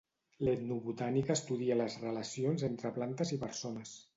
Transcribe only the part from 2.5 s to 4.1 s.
entre plantes i persones